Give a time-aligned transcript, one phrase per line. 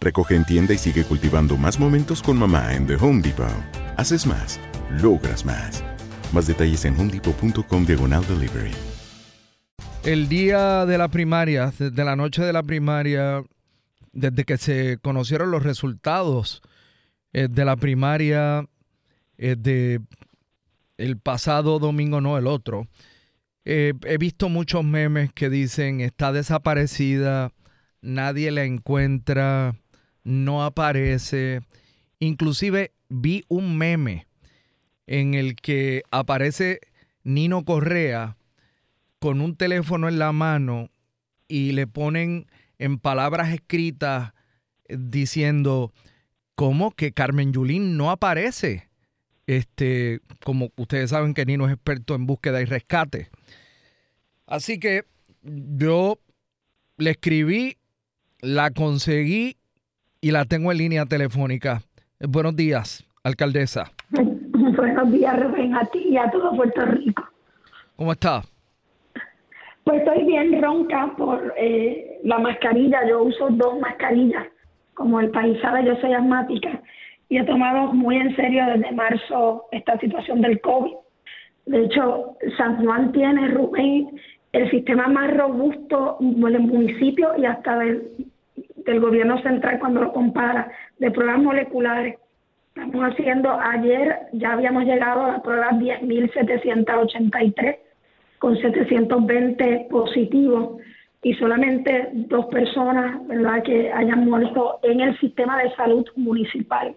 [0.00, 3.48] Recoge en tienda y sigue cultivando más momentos con mamá en The Home Depot.
[3.96, 4.60] Haces más,
[5.02, 5.82] logras más.
[6.32, 8.72] Más detalles en homedepot.com diagonal delivery.
[10.04, 13.42] El día de la primaria, desde la noche de la primaria,
[14.12, 16.62] desde que se conocieron los resultados
[17.32, 18.64] eh, de la primaria
[19.36, 20.00] eh, de
[20.96, 22.86] el pasado domingo, no el otro,
[23.64, 27.50] eh, he visto muchos memes que dicen está desaparecida,
[28.00, 29.74] nadie la encuentra,
[30.26, 31.60] no aparece.
[32.18, 34.26] Inclusive vi un meme
[35.06, 36.80] en el que aparece
[37.22, 38.36] Nino Correa
[39.20, 40.90] con un teléfono en la mano
[41.46, 42.46] y le ponen
[42.78, 44.32] en palabras escritas
[44.88, 45.92] diciendo
[46.56, 48.88] cómo que Carmen Yulín no aparece.
[49.46, 53.30] Este, como ustedes saben que Nino es experto en búsqueda y rescate.
[54.44, 55.04] Así que
[55.42, 56.18] yo
[56.96, 57.78] le escribí,
[58.40, 59.56] la conseguí
[60.20, 61.82] y la tengo en línea telefónica.
[62.20, 63.92] Eh, buenos días, alcaldesa.
[64.76, 67.24] Buenos días, Rubén, a ti y a todo Puerto Rico.
[67.96, 68.42] ¿Cómo está?
[69.84, 73.06] Pues estoy bien ronca por eh, la mascarilla.
[73.08, 74.46] Yo uso dos mascarillas.
[74.94, 76.82] Como el país sabe, yo soy asmática
[77.28, 80.92] y he tomado muy en serio desde marzo esta situación del COVID.
[81.66, 84.20] De hecho, San Juan tiene, Rubén,
[84.52, 88.08] el sistema más robusto del municipio y hasta del,
[88.84, 92.18] del gobierno central cuando lo compara, de pruebas moleculares.
[92.68, 97.76] Estamos haciendo, ayer ya habíamos llegado a la prueba 10.783
[98.38, 100.78] con 720 positivos
[101.22, 103.62] y solamente dos personas ¿verdad?
[103.62, 106.94] que hayan muerto en el sistema de salud municipal.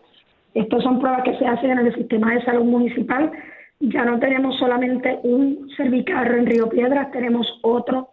[0.54, 3.32] Estas son pruebas que se hacen en el sistema de salud municipal.
[3.80, 8.10] Ya no tenemos solamente un cervicarro en Río Piedras, tenemos otro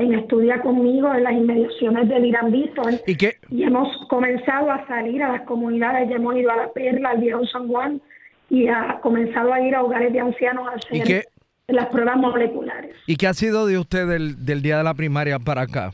[0.00, 2.54] en Estudia conmigo en las inmediaciones del Irán.
[3.06, 3.36] ¿Y qué?
[3.50, 7.20] Y hemos comenzado a salir a las comunidades, ya hemos ido a La Perla, al
[7.20, 8.00] Viejo San Juan
[8.48, 11.24] y ha comenzado a ir a hogares de ancianos a hacer ¿Y qué?
[11.68, 12.96] las pruebas moleculares.
[13.06, 15.92] ¿Y qué ha sido de usted del, del día de la primaria para acá?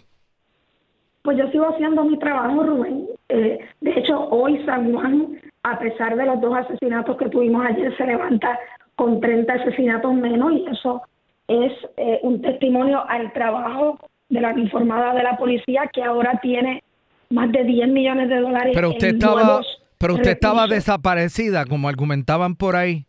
[1.22, 3.08] Pues yo sigo haciendo mi trabajo, Rubén.
[3.28, 7.94] Eh, de hecho, hoy San Juan, a pesar de los dos asesinatos que tuvimos ayer,
[7.96, 8.56] se levanta
[8.94, 11.02] con 30 asesinatos menos y eso
[11.48, 13.98] es eh, un testimonio al trabajo
[14.28, 16.82] de la informada de la policía que ahora tiene
[17.30, 18.72] más de 10 millones de dólares.
[18.74, 23.06] Pero usted en estaba, nuevos pero usted estaba desaparecida, como argumentaban por ahí.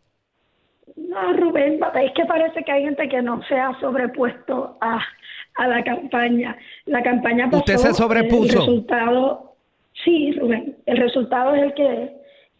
[0.96, 5.00] No, Rubén, es que parece que hay gente que no se ha sobrepuesto a,
[5.56, 6.56] a la campaña.
[6.86, 8.52] La campaña pasó, ¿Usted se sobrepuso?
[8.52, 9.54] El resultado,
[10.04, 12.10] sí, Rubén, el resultado es el que es.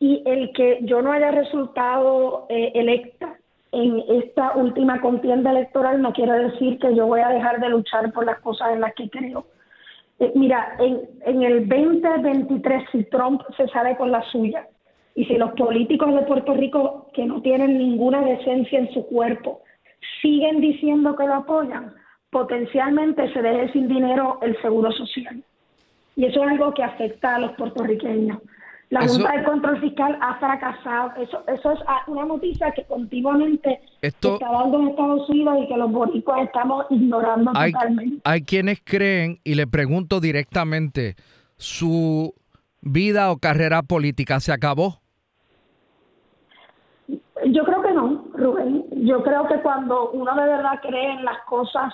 [0.00, 3.37] Y el que yo no haya resultado eh, electa
[3.72, 8.12] en esta última contienda electoral no quiere decir que yo voy a dejar de luchar
[8.12, 9.46] por las cosas en las que creo.
[10.18, 14.66] Eh, mira, en, en el 2023, si Trump se sale con la suya
[15.14, 19.62] y si los políticos de Puerto Rico que no tienen ninguna decencia en su cuerpo
[20.22, 21.94] siguen diciendo que lo apoyan,
[22.30, 25.42] potencialmente se deje sin dinero el seguro social.
[26.16, 28.38] Y eso es algo que afecta a los puertorriqueños.
[28.90, 31.12] La Eso- Junta de Control Fiscal ha fracasado.
[31.20, 35.58] Eso, eso es ah, una noticia que continuamente Esto- se está dando en Estados Unidos
[35.62, 38.20] y que los boricuas estamos ignorando Hay, totalmente.
[38.24, 41.16] hay quienes creen, y le pregunto directamente,
[41.56, 42.32] ¿su
[42.80, 45.00] vida o carrera política se acabó?
[47.46, 48.84] Yo creo que no, Rubén.
[49.06, 51.92] Yo creo que cuando uno de verdad cree en las cosas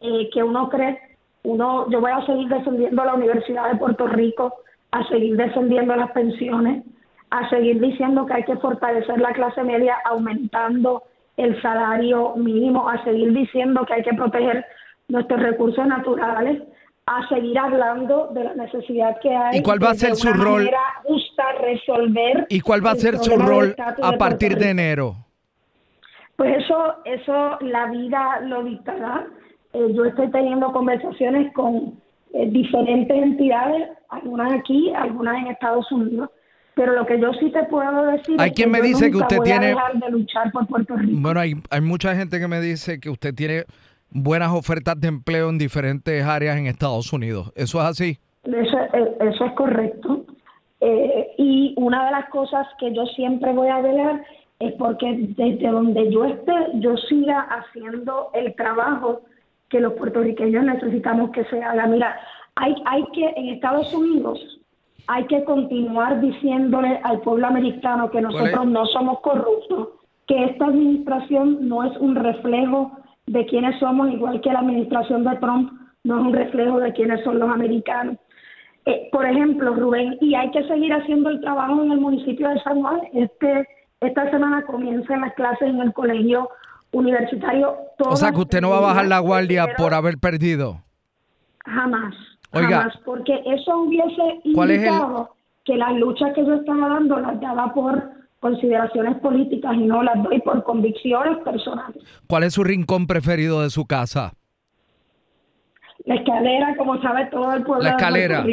[0.00, 0.98] eh, que uno cree,
[1.42, 4.52] uno, yo voy a seguir defendiendo la Universidad de Puerto Rico,
[4.94, 6.84] a seguir defendiendo las pensiones,
[7.30, 11.02] a seguir diciendo que hay que fortalecer la clase media aumentando
[11.36, 14.64] el salario mínimo, a seguir diciendo que hay que proteger
[15.08, 16.62] nuestros recursos naturales,
[17.06, 20.70] a seguir hablando de la necesidad que hay ¿Y cuál va a ser su rol?
[21.02, 25.16] justa resolver ¿Y cuál va a ser su rol a partir de enero?
[26.36, 29.26] Pues eso, eso la vida lo dictará.
[29.72, 32.03] Eh, yo estoy teniendo conversaciones con
[32.34, 36.28] eh, diferentes entidades, algunas aquí, algunas en Estados Unidos.
[36.74, 39.12] Pero lo que yo sí te puedo decir Hay es quien me yo dice que
[39.12, 41.12] nunca usted voy a tiene- dejar de luchar por Puerto Rico.
[41.20, 43.64] Bueno, hay, hay mucha gente que me dice que usted tiene
[44.10, 47.52] buenas ofertas de empleo en diferentes áreas en Estados Unidos.
[47.54, 48.18] ¿Eso es así?
[48.42, 50.24] Eso, eh, eso es correcto.
[50.80, 54.24] Eh, y una de las cosas que yo siempre voy a velar
[54.58, 55.06] es porque
[55.36, 59.22] desde donde yo esté, yo siga haciendo el trabajo
[59.68, 61.86] que los puertorriqueños necesitamos que se haga.
[61.86, 62.18] Mira,
[62.56, 64.38] hay, hay que, en Estados Unidos,
[65.06, 69.88] hay que continuar diciéndole al pueblo americano que nosotros no somos corruptos,
[70.26, 72.92] que esta administración no es un reflejo
[73.26, 75.72] de quiénes somos, igual que la administración de Trump
[76.04, 78.16] no es un reflejo de quiénes son los americanos.
[78.86, 82.60] Eh, por ejemplo, Rubén, y hay que seguir haciendo el trabajo en el municipio de
[82.60, 83.00] San Juan.
[83.14, 83.66] Este,
[84.00, 86.50] esta semana comienzan las clases en el colegio
[86.94, 87.76] universitario.
[87.98, 90.82] O sea que usted no va a bajar la guardia por haber perdido.
[91.66, 92.14] Jamás.
[92.52, 92.68] Oiga.
[92.78, 97.18] Jamás, porque eso hubiese ¿Cuál es el- indicado que las luchas que yo estaba dando
[97.18, 98.02] las daba por
[98.40, 101.96] consideraciones políticas y no las doy por convicciones personales.
[102.28, 104.34] ¿Cuál es su rincón preferido de su casa?
[106.04, 108.44] La escalera, como sabe todo el pueblo La escalera.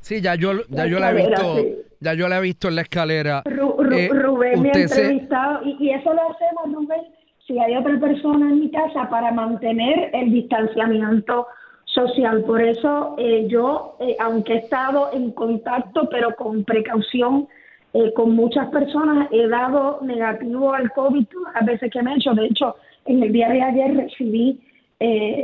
[0.00, 1.74] Sí, ya yo, ya La yo la he visto, sí.
[2.00, 3.44] ya yo la he visto en la escalera.
[3.44, 7.02] Ru- Ru- Eh, Rubén me ha se- entrevistado y, y eso lo hacemos, Rubén,
[7.46, 11.46] si hay otra persona en mi casa para mantener el distanciamiento
[11.84, 12.42] social.
[12.44, 17.48] Por eso eh, yo, eh, aunque he estado en contacto, pero con precaución,
[17.94, 22.34] eh, con muchas personas, he dado negativo al COVID las veces que me he hecho.
[22.34, 22.76] De hecho,
[23.06, 24.60] en el día de ayer recibí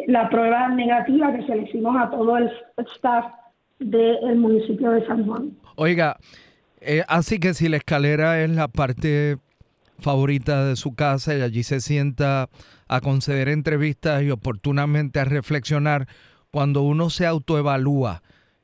[0.06, 2.50] la prueba negativa que se le hicimos a todo el
[2.94, 3.26] staff
[3.78, 5.50] del municipio de San Juan.
[5.76, 6.16] Oiga,
[7.06, 9.36] así que si la escalera es la parte
[9.98, 12.48] favorita de su casa y allí se sienta
[12.88, 16.08] a conceder entrevistas y oportunamente a reflexionar,
[16.50, 18.22] cuando uno se autoevalúa,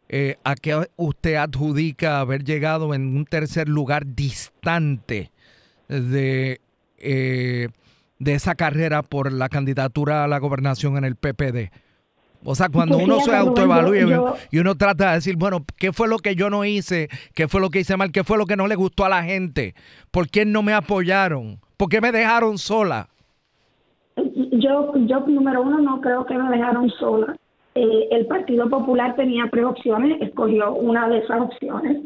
[0.09, 5.33] eh, ¿a qué usted adjudica haber llegado en un tercer lugar distante
[5.89, 6.61] de,
[6.99, 7.69] eh,
[8.19, 11.71] de esa carrera por la candidatura a la gobernación en el PPD?
[12.45, 16.09] O sea, cuando Pues uno se autoevalúa y- uno trata de decir, bueno, ¿qué fue
[16.09, 17.09] lo que yo no hice?
[17.35, 18.13] ¿Qué fue lo que hice mal?
[18.13, 19.75] ¿Qué fue lo que no le gustó a la gente?
[20.11, 21.59] ¿Por qué no me apoyaron?
[21.77, 23.09] ¿Por qué me dejaron sola?
[24.17, 27.37] Yo, yo número uno, no creo que me dejaron sola.
[27.75, 31.99] Eh, el Partido Popular tenía tres opciones, escogió una de esas opciones.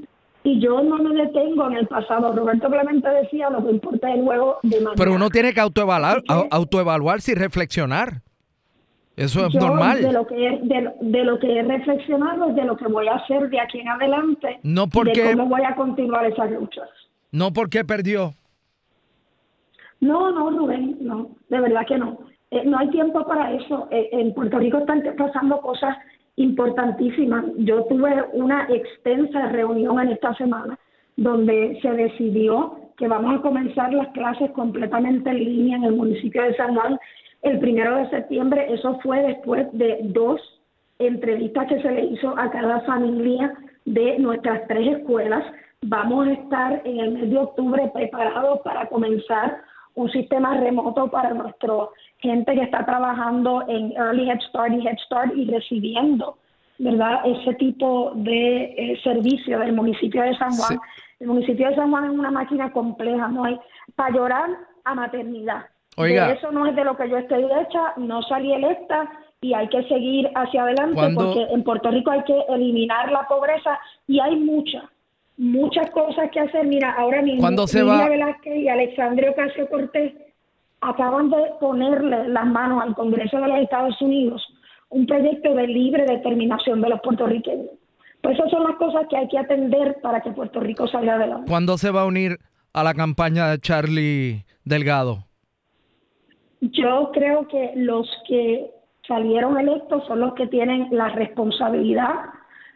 [0.45, 2.35] Y yo no me detengo en el pasado.
[2.35, 4.95] Roberto Clemente decía, lo que importa es el juego de mañana.
[4.97, 8.23] Pero uno tiene que autoevaluar, autoevaluarse y reflexionar.
[9.17, 10.01] Eso es Yo, normal.
[10.03, 12.87] De lo, que he, de, lo- de lo que he reflexionado es de lo que
[12.89, 14.59] voy a hacer de aquí en adelante.
[14.63, 16.89] No porque- De cómo voy a continuar esas luchas.
[17.31, 18.33] No porque perdió.
[20.01, 22.19] No, no, Rubén, no, de verdad que no.
[22.51, 23.89] Eh, no hay tiempo para eso.
[23.91, 25.97] Eh, en Puerto Rico están pasando cosas
[26.37, 27.45] importantísimas.
[27.59, 30.79] Yo tuve una extensa reunión en esta semana
[31.17, 36.43] donde se decidió que vamos a comenzar las clases completamente en línea en el municipio
[36.43, 36.99] de San Juan
[37.43, 38.67] el primero de septiembre.
[38.73, 40.41] Eso fue después de dos
[40.99, 43.53] entrevistas que se le hizo a cada familia
[43.85, 45.45] de nuestras tres escuelas.
[45.83, 49.63] Vamos a estar en el mes de octubre preparados para comenzar
[49.95, 51.75] un sistema remoto para nuestra
[52.19, 56.39] gente que está trabajando en Early Head Start y Head Start y recibiendo,
[56.79, 57.21] ¿verdad?
[57.25, 60.79] Ese tipo de eh, servicio del municipio de San Juan.
[61.21, 63.59] El municipio de San Juan es una máquina compleja, no hay
[63.95, 64.51] para llorar
[64.85, 65.67] a maternidad.
[65.97, 66.29] Oiga.
[66.29, 69.69] De eso no es de lo que yo estoy hecha, no salí electa y hay
[69.69, 74.37] que seguir hacia adelante porque en Puerto Rico hay que eliminar la pobreza y hay
[74.37, 74.85] muchas,
[75.37, 76.67] muchas cosas que hacer.
[76.67, 78.09] Mira, ahora mismo ¿Cuándo se Lidia?
[78.09, 80.15] Velázquez y Alexandria Ocasio Cortés
[80.81, 84.43] acaban de ponerle las manos al Congreso de los Estados Unidos
[84.93, 87.71] un proyecto de libre determinación de los puertorriqueños.
[88.21, 91.49] Pues esas son las cosas que hay que atender para que Puerto Rico salga adelante.
[91.49, 92.39] ¿Cuándo se va a unir
[92.73, 95.25] a la campaña de Charlie Delgado?
[96.71, 98.71] Yo creo que los que
[99.09, 102.27] salieron electos son los que tienen la responsabilidad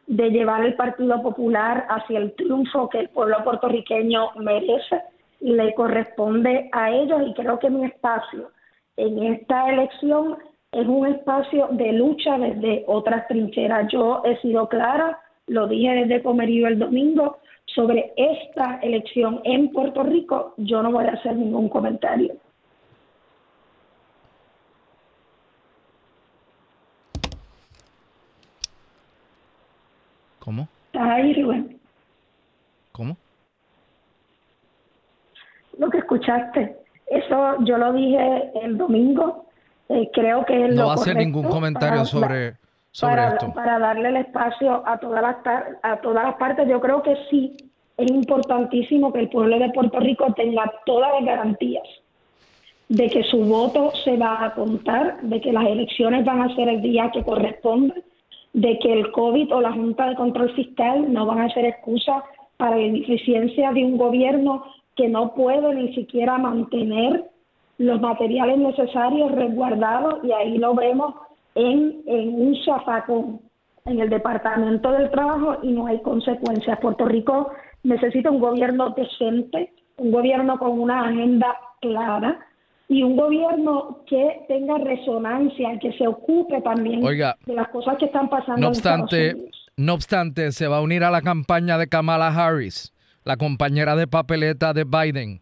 [0.08, 5.02] de llevar el Partido Popular hacia el triunfo que el pueblo puertorriqueño merece
[5.40, 8.50] y le corresponde a ellos y creo que mi espacio
[8.96, 10.36] en esta elección
[10.72, 13.86] es un espacio de lucha desde otras trincheras.
[13.92, 20.02] Yo he sido clara, lo dije desde Comerío el domingo, sobre esta elección en Puerto
[20.02, 22.34] Rico, yo no voy a hacer ningún comentario.
[30.46, 30.68] ¿Cómo?
[30.92, 31.76] ¿Estás ahí, Rubén?
[32.92, 33.16] ¿Cómo?
[35.76, 36.76] Lo que escuchaste.
[37.08, 39.46] Eso yo lo dije el domingo.
[39.88, 42.54] Eh, creo que es no lo va a hacer ningún comentario para- sobre,
[42.92, 43.52] sobre para, esto.
[43.52, 45.36] para darle el espacio a todas las
[45.82, 46.68] a todas las partes.
[46.68, 47.56] Yo creo que sí
[47.96, 51.82] es importantísimo que el pueblo de Puerto Rico tenga todas las garantías
[52.88, 56.68] de que su voto se va a contar, de que las elecciones van a ser
[56.68, 58.04] el día que corresponde,
[58.56, 62.24] de que el COVID o la Junta de Control Fiscal no van a ser excusa
[62.56, 64.64] para la ineficiencia de un gobierno
[64.96, 67.26] que no puede ni siquiera mantener
[67.76, 71.14] los materiales necesarios resguardados y ahí lo vemos
[71.54, 73.40] en, un zafacón
[73.84, 76.80] en el Departamento del Trabajo y no hay consecuencias.
[76.80, 77.50] Puerto Rico
[77.82, 82.38] necesita un gobierno decente, un gobierno con una agenda clara
[82.88, 88.06] y un gobierno que tenga resonancia, que se ocupe también Oiga, de las cosas que
[88.06, 89.66] están pasando No en obstante, Unidos.
[89.76, 92.92] no obstante, se va a unir a la campaña de Kamala Harris,
[93.24, 95.40] la compañera de papeleta de Biden.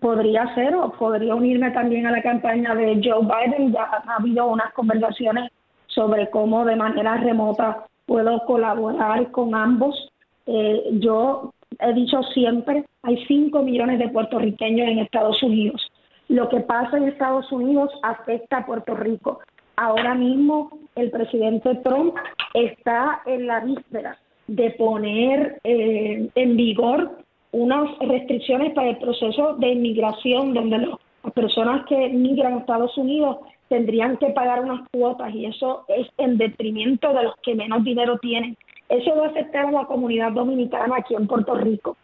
[0.00, 3.72] Podría ser o podría unirme también a la campaña de Joe Biden.
[3.72, 5.50] Ya ha habido unas conversaciones
[5.86, 10.10] sobre cómo de manera remota puedo colaborar con ambos.
[10.46, 15.87] Eh, yo he dicho siempre, hay 5 millones de puertorriqueños en Estados Unidos.
[16.28, 19.40] Lo que pasa en Estados Unidos afecta a Puerto Rico.
[19.76, 22.14] Ahora mismo el presidente Trump
[22.52, 27.18] está en la víspera de poner eh, en vigor
[27.52, 33.38] unas restricciones para el proceso de inmigración, donde las personas que migran a Estados Unidos
[33.68, 38.18] tendrían que pagar unas cuotas y eso es en detrimento de los que menos dinero
[38.18, 38.56] tienen.
[38.88, 41.96] Eso va a afectar a la comunidad dominicana aquí en Puerto Rico.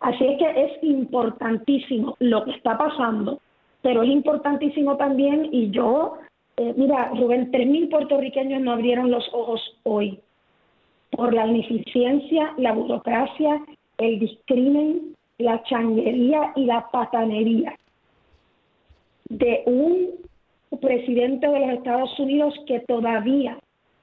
[0.00, 3.40] Así es que es importantísimo lo que está pasando,
[3.82, 6.14] pero es importantísimo también, y yo,
[6.56, 10.20] eh, mira, Rubén, 3.000 puertorriqueños no abrieron los ojos hoy
[11.10, 13.62] por la ineficiencia, la burocracia,
[13.98, 17.74] el discrimen, la changuería y la patanería
[19.28, 20.10] de un
[20.80, 23.58] presidente de los Estados Unidos que todavía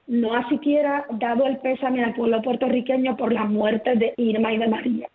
[0.06, 4.58] no ha siquiera dado el pésame al pueblo puertorriqueño por las muertes de Irma y
[4.58, 5.08] de María.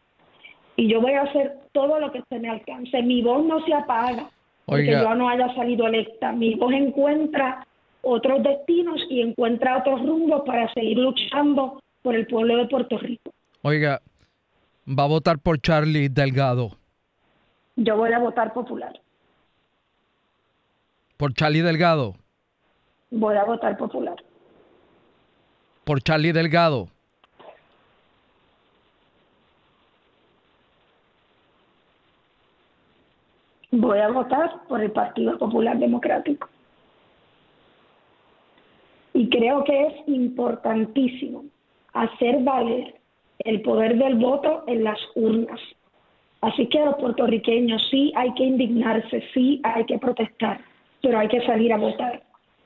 [0.75, 3.01] Y yo voy a hacer todo lo que se me alcance.
[3.01, 4.29] Mi voz no se apaga
[4.65, 5.01] Oiga.
[5.01, 6.31] yo no haya salido electa.
[6.31, 7.65] Mi voz encuentra
[8.01, 13.33] otros destinos y encuentra otros rumbos para seguir luchando por el pueblo de Puerto Rico.
[13.61, 14.01] Oiga,
[14.87, 16.77] va a votar por Charlie Delgado.
[17.75, 18.93] Yo voy a votar popular.
[21.17, 22.15] Por Charlie Delgado.
[23.09, 24.15] Voy a votar popular.
[25.83, 26.89] Por Charlie Delgado.
[33.75, 36.47] Voy a votar por el Partido Popular Democrático.
[39.15, 41.45] Y creo que es importantísimo
[41.91, 42.93] hacer valer
[43.39, 45.59] el poder del voto en las urnas.
[46.41, 50.61] Así que los puertorriqueños sí hay que indignarse, sí hay que protestar,
[51.01, 52.21] pero hay que salir a votar.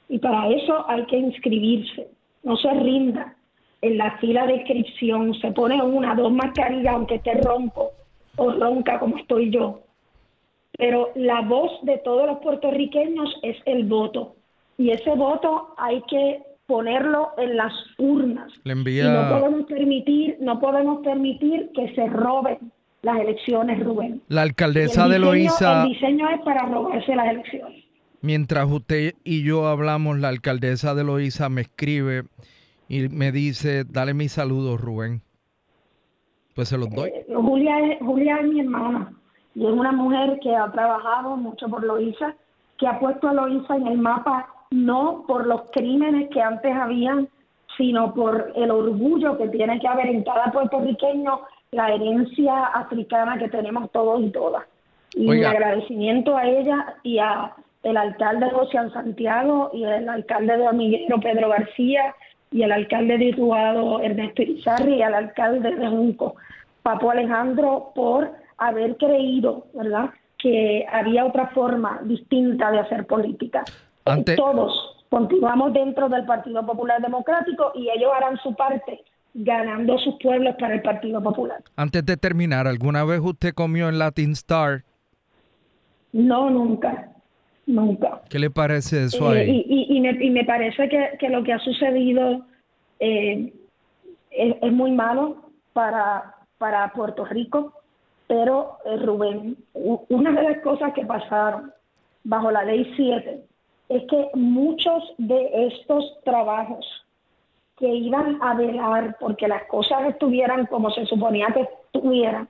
[0.09, 2.09] Y para eso hay que inscribirse.
[2.43, 3.33] No se rinda
[3.81, 7.91] en la fila de inscripción, se pone una, dos mascarillas, aunque esté ronco
[8.35, 9.86] o ronca como estoy yo
[10.77, 14.35] pero la voz de todos los puertorriqueños es el voto.
[14.77, 18.51] Y ese voto hay que ponerlo en las urnas.
[18.63, 24.21] Le Y no envía podemos permitir, no podemos permitir que se roben las elecciones, Rubén.
[24.27, 25.83] la alcaldesa el de Loíza.
[25.83, 27.83] El diseño es para robarse las elecciones.
[28.21, 32.23] Mientras usted y yo hablamos, la alcaldesa de Loíza me escribe
[32.89, 35.21] y me dice, dale mis saludos, Rubén.
[36.55, 37.09] Pues se los doy.
[37.09, 39.13] Eh, Julia, es- Julia es mi hermana
[39.57, 42.35] y es una mujer que ha trabajado mucho por Loíza,
[42.77, 47.27] que ha puesto a Loíza en el mapa no por los crímenes que antes habían,
[47.75, 53.49] sino por el orgullo que tiene que haber en cada puertorriqueño la herencia africana que
[53.49, 54.63] tenemos todos y todas.
[55.15, 55.49] Y mi Oiga.
[55.49, 61.49] agradecimiento a ella y a el alcalde José Santiago y el alcalde de Hormiguero Pedro
[61.49, 62.13] García
[62.51, 66.35] y el alcalde de Utuado, Ernesto Irizarri, y al alcalde de Junco,
[66.83, 73.63] Papo Alejandro, por haber creído, ¿verdad?, que había otra forma distinta de hacer política.
[74.35, 80.55] Todos continuamos dentro del Partido Popular Democrático y ellos harán su parte ganando sus pueblos
[80.59, 81.61] para el Partido Popular.
[81.75, 84.83] Antes de terminar, ¿alguna vez usted comió en Latin Star?
[86.11, 87.11] No, nunca,
[87.65, 88.21] nunca.
[88.29, 89.65] ¿Qué le parece eso eh, ahí?
[89.67, 92.45] Y, me, parece que, lo que ha sucedido
[92.99, 93.53] eh,
[94.31, 97.73] es, muy malo para, para Puerto Rico,
[98.27, 101.73] pero eh, Rubén, una de las cosas que pasaron
[102.23, 103.43] bajo la ley 7
[103.89, 106.85] es que muchos de estos trabajos
[107.77, 112.49] que iban a velar porque las cosas estuvieran como se suponía que estuvieran,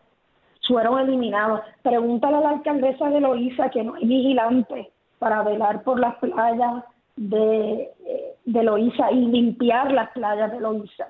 [0.68, 1.62] fueron eliminados.
[1.82, 4.88] Pregúntale a la alcaldesa de Loíza que no hay vigilantes
[5.20, 6.84] para velar por las playas
[7.16, 11.08] de, eh, de y limpiar las playas de Loíza.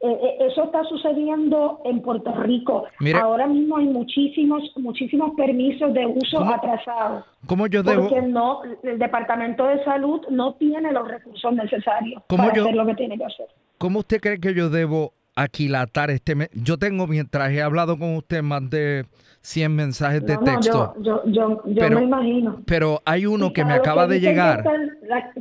[0.00, 2.84] Eh, eh, eso está sucediendo en Puerto Rico.
[3.20, 7.24] Ahora mismo hay muchísimos, muchísimos permisos de uso atrasados.
[7.46, 8.08] ¿Cómo yo debo?
[8.08, 12.94] Porque no, el Departamento de Salud no tiene los recursos necesarios para hacer lo que
[12.94, 13.46] tiene que hacer.
[13.78, 16.34] ¿Cómo usted cree que yo debo aquilatar este?
[16.52, 19.06] Yo tengo, mientras he hablado con usted, más de
[19.40, 20.94] 100 mensajes de texto.
[21.00, 22.62] yo, yo, yo, me imagino.
[22.66, 24.64] Pero hay uno que me acaba de llegar.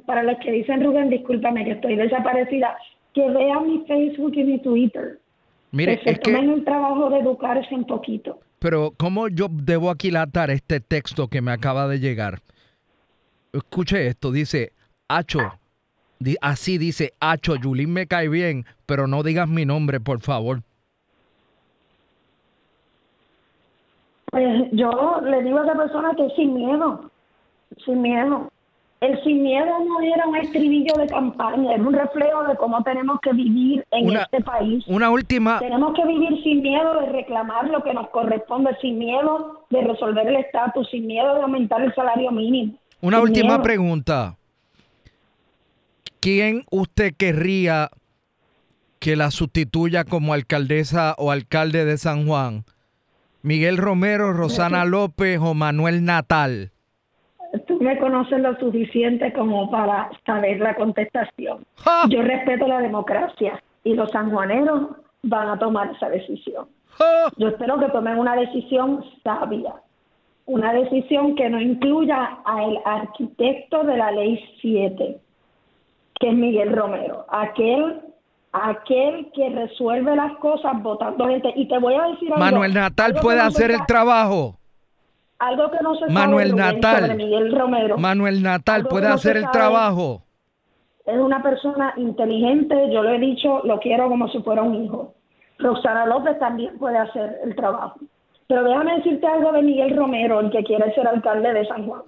[0.06, 2.78] para los que dicen, Rubén, discúlpame que estoy desaparecida
[3.14, 5.20] que vean mi Facebook y mi Twitter.
[5.72, 8.40] Mire, que se tomen el trabajo de educarse un poquito.
[8.60, 12.40] Pero, ¿cómo yo debo aquilatar este texto que me acaba de llegar?
[13.52, 14.72] Escuche esto, dice,
[15.08, 15.40] Acho,
[16.42, 20.62] así dice, Acho, Yulín me cae bien, pero no digas mi nombre, por favor.
[24.32, 27.12] Pues yo le digo a esa persona que sin miedo,
[27.86, 28.53] sin miedo.
[29.04, 33.20] El sin miedo no era un estribillo de campaña, era un reflejo de cómo tenemos
[33.20, 34.82] que vivir en este país.
[34.88, 35.60] Una última.
[35.60, 40.26] Tenemos que vivir sin miedo de reclamar lo que nos corresponde, sin miedo de resolver
[40.26, 42.76] el estatus, sin miedo de aumentar el salario mínimo.
[43.02, 44.38] Una última pregunta.
[46.22, 47.90] ¿Quién usted querría
[49.00, 52.64] que la sustituya como alcaldesa o alcalde de San Juan?
[53.42, 56.73] ¿Miguel Romero, Rosana López o Manuel Natal?
[57.84, 61.66] Me conoces lo suficiente como para saber la contestación.
[62.10, 64.90] Yo respeto la democracia y los sanjuaneros
[65.24, 66.68] van a tomar esa decisión.
[67.38, 69.74] Yo espero que tomen una decisión sabia,
[70.46, 75.18] una decisión que no incluya al arquitecto de la ley 7,
[76.20, 78.02] que es Miguel Romero, aquel
[78.54, 81.52] aquel que resuelve las cosas votando gente.
[81.56, 82.46] Y te voy a decir algo.
[82.46, 84.60] Manuel Natal puede hacer el trabajo
[85.48, 87.98] algo que no se Manuel sabe Natal, Miguel Romero.
[87.98, 90.24] Manuel Natal puede hacer el trabajo.
[91.06, 95.14] Es una persona inteligente, yo lo he dicho, lo quiero como si fuera un hijo.
[95.60, 98.00] Roxana López también puede hacer el trabajo.
[98.48, 102.04] Pero déjame decirte algo de Miguel Romero, el que quiere ser alcalde de San Juan.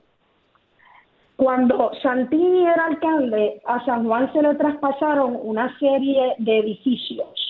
[1.36, 7.46] Cuando Santini era alcalde, a San Juan se le traspasaron una serie de edificios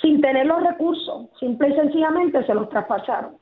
[0.00, 3.36] sin tener los recursos, simple y sencillamente se los traspasaron.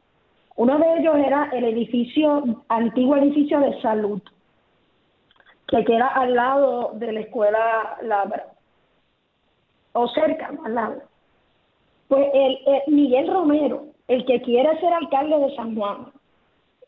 [0.57, 4.21] Uno de ellos era el edificio, antiguo edificio de salud,
[5.69, 8.47] que queda al lado de la escuela Labra,
[9.93, 11.03] o cerca, al lado.
[12.09, 16.13] Pues el, Miguel Romero, el que quiere ser alcalde de San Juan,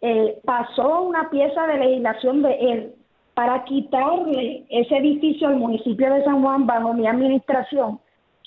[0.02, 2.94] eh, pasó una pieza de legislación de él
[3.32, 7.98] para quitarle ese edificio al municipio de San Juan bajo mi administración,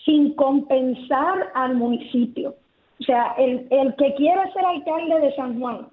[0.06, 2.56] sin compensar al municipio.
[3.00, 5.88] O sea, el, el que quiere ser alcalde de San Juan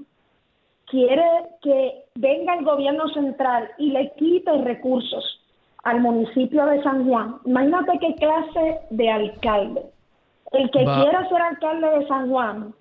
[0.86, 1.24] quiere
[1.62, 5.40] que venga el gobierno central y le quite recursos
[5.82, 7.36] al municipio de San Juan.
[7.44, 9.82] Imagínate qué clase de alcalde.
[10.52, 12.74] El que quiera ser alcalde de San Juan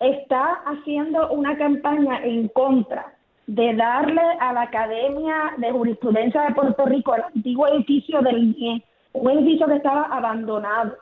[0.00, 3.12] está haciendo una campaña en contra
[3.46, 8.82] de darle a la Academia de Jurisprudencia de Puerto Rico el antiguo edificio del INE,
[9.12, 10.96] un edificio que estaba abandonado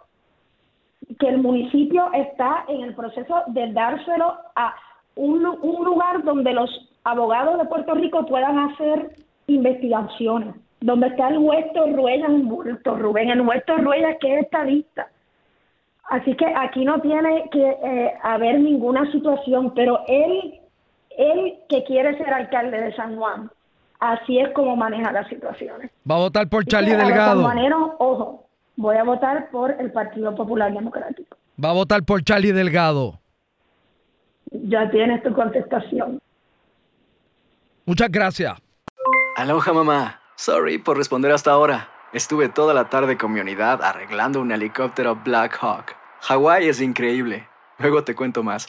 [1.19, 4.75] que el municipio está en el proceso de dárselo a
[5.17, 6.71] un, lugar donde los
[7.05, 13.43] abogados de Puerto Rico puedan hacer investigaciones, donde está el huesto Ruella envuelto, Rubén, el
[13.43, 15.09] huesto Ruella que es estadista.
[16.09, 20.61] Así que aquí no tiene que eh, haber ninguna situación, pero él,
[21.17, 23.51] él que quiere ser alcalde de San Juan,
[24.01, 25.91] así es como maneja las situaciones.
[26.09, 27.49] Va a votar por Charlie Delgado.
[28.83, 31.37] Voy a votar por el Partido Popular Democrático.
[31.63, 33.21] Va a votar por Charlie Delgado.
[34.51, 36.21] Ya tienes tu contestación.
[37.87, 38.61] Muchas gracias.
[39.37, 40.21] Aloha mamá.
[40.37, 41.89] Sorry por responder hasta ahora.
[42.13, 45.97] Estuve toda la tarde con mi unidad arreglando un helicóptero Black Hawk.
[46.21, 47.49] Hawái es increíble.
[47.79, 48.69] Luego te cuento más.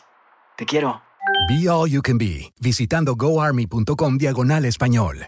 [0.56, 1.02] Te quiero.
[1.50, 5.28] Be All You Can Be, visitando goarmy.com diagonal español.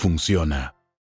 [0.01, 0.80] funciona.